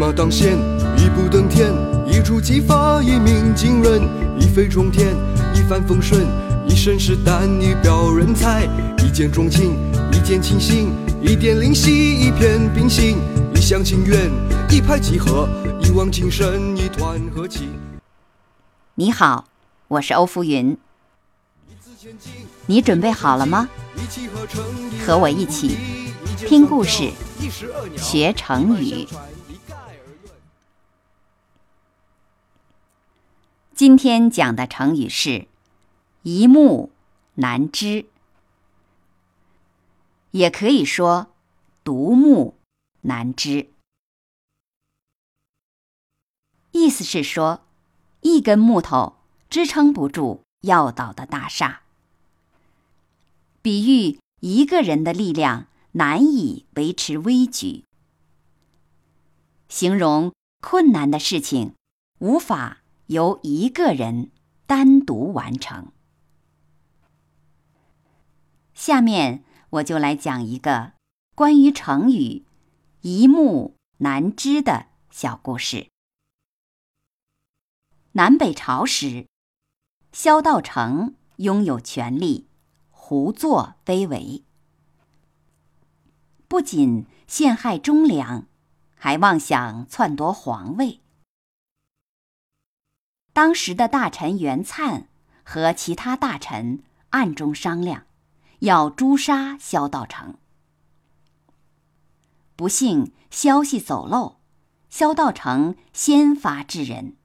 [0.00, 0.56] 马当先，
[0.96, 1.74] 一步登天，
[2.06, 4.00] 一触即发，一鸣惊人，
[4.40, 5.14] 一飞冲天，
[5.54, 6.26] 一帆风顺，
[6.66, 8.66] 一身是胆，一表人才，
[9.04, 9.76] 一见钟情，
[10.10, 10.88] 一见倾心，
[11.20, 13.18] 一点灵犀，一片冰心，
[13.54, 14.30] 一厢情愿，
[14.70, 15.46] 一拍即合，
[15.82, 17.68] 一往情深，一团和气。
[18.94, 19.44] 你好，
[19.86, 20.78] 我是欧福云，
[22.64, 23.68] 你准备好了吗？
[25.04, 25.76] 和我一起
[26.38, 27.10] 听故事，
[27.98, 29.06] 学成语。
[33.80, 35.48] 今天讲的成语是
[36.22, 36.92] “一目
[37.36, 38.04] 难知”，
[40.32, 41.32] 也可以说
[41.82, 42.58] “独木
[43.00, 43.72] 难支”。
[46.72, 47.62] 意思是说，
[48.20, 49.16] 一根木头
[49.48, 51.80] 支撑不住要倒的大厦，
[53.62, 57.84] 比喻一个人的力量难以维持危局，
[59.70, 61.74] 形容困难的事情
[62.18, 62.79] 无法。
[63.10, 64.30] 由一个人
[64.66, 65.90] 单独完成。
[68.72, 70.92] 下面我就来讲一个
[71.34, 72.44] 关于成语
[73.02, 75.88] “一目难知”的小故事。
[78.12, 79.26] 南北朝时，
[80.12, 82.46] 萧道成拥有权力，
[82.90, 84.44] 胡作非为，
[86.46, 88.46] 不仅陷害忠良，
[88.94, 91.00] 还妄想篡夺皇位。
[93.40, 95.04] 当时的大臣袁粲
[95.44, 98.04] 和其他大臣暗中商量，
[98.58, 100.34] 要诛杀萧道成。
[102.54, 104.40] 不幸消息走漏，
[104.90, 107.16] 萧道成先发制人，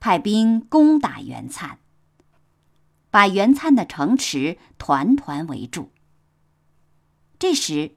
[0.00, 1.76] 派兵攻打袁粲，
[3.10, 5.92] 把袁粲的城池团团围住。
[7.38, 7.94] 这时，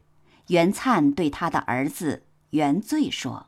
[0.48, 3.48] 袁粲对他的儿子袁罪说。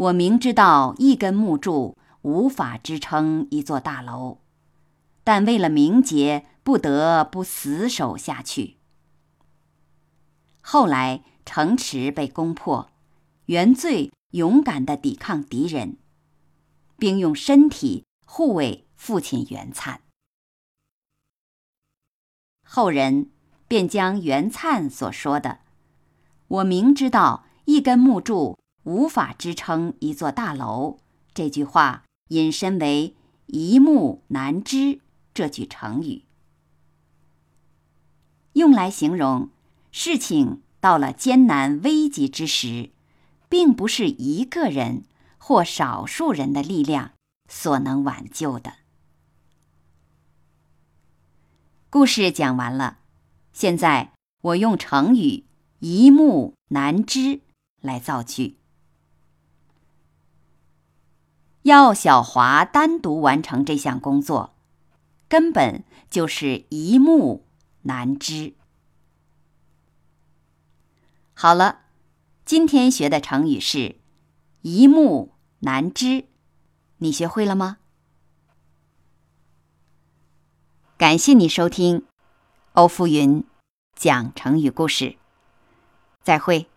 [0.00, 4.38] 我明知道一根木柱无法支撑一座大楼，
[5.22, 8.78] 但为了名节，不得不死守下去。
[10.62, 12.90] 后来城池被攻破，
[13.44, 15.98] 原罪勇敢地抵抗敌人，
[16.96, 19.98] 并用身体护卫父亲袁粲。
[22.64, 23.30] 后人
[23.68, 25.58] 便将袁粲所说的
[26.48, 28.56] “我明知道一根木柱”。
[28.84, 30.98] 无法支撑一座大楼，
[31.34, 33.14] 这句话引申为
[33.46, 35.00] “一目难支”
[35.34, 36.24] 这句成语，
[38.54, 39.50] 用来形容
[39.92, 42.90] 事情到了艰难危急之时，
[43.48, 45.04] 并不是一个人
[45.38, 47.12] 或少数人的力量
[47.48, 48.74] 所能挽救的。
[51.90, 52.98] 故事讲完了，
[53.52, 55.44] 现在我用成语
[55.80, 57.40] “一目难支”
[57.82, 58.59] 来造句。
[61.62, 64.54] 要小华单独完成这项工作，
[65.28, 67.44] 根本就是一目
[67.82, 68.54] 难支。
[71.34, 71.80] 好了，
[72.44, 73.96] 今天学的成语是
[74.62, 76.26] “一目难支”，
[76.98, 77.78] 你学会了吗？
[80.96, 82.04] 感谢你收听
[82.72, 83.42] 欧福云
[83.94, 85.16] 讲成语故事，
[86.22, 86.68] 再会。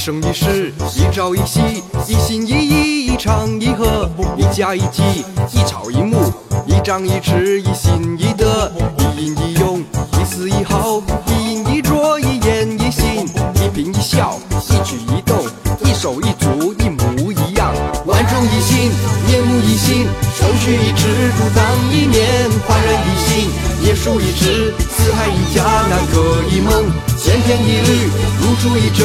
[0.00, 1.60] 一生一世，一朝一夕，
[2.08, 5.02] 一心一意，一唱一和，一家一计，
[5.52, 6.16] 一草一木，
[6.64, 14.38] 一张一弛，一心一德，一阴一用，一丝一毫，一饮一啄，一言一行，一颦一笑，
[14.70, 15.36] 一举一动，
[15.84, 17.70] 一手一足，一模一样，
[18.06, 18.90] 万众一心，
[19.26, 21.62] 面目一新，手举一指，独当
[21.92, 23.50] 一面，焕然一新，
[23.84, 27.09] 叶数一枝，四海一家，南柯一梦。
[27.22, 28.08] 千篇一律，
[28.40, 29.04] 如出一辙；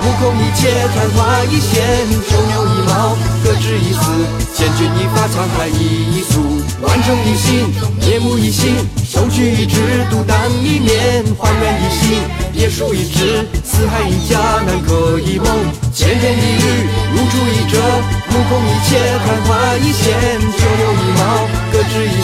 [0.00, 1.82] 目空一切，昙花一现；
[2.30, 4.06] 九牛一毛，各执一词；
[4.54, 6.62] 千钧一发，沧海一粟。
[6.80, 7.66] 万众一心，
[8.06, 9.80] 面目一新，手举一指，
[10.10, 12.22] 独当一面，焕然一新，
[12.52, 15.48] 别树一枝，四海一家，南柯一梦。
[15.92, 17.82] 千篇一律，如出一辙；
[18.30, 18.96] 目空一切，
[19.26, 20.14] 昙花一现；
[20.54, 22.22] 九牛一毛，各执一